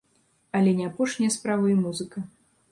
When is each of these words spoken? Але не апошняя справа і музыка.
Але 0.59 0.73
не 0.79 0.87
апошняя 0.91 1.31
справа 1.37 1.71
і 1.77 1.79
музыка. 1.85 2.29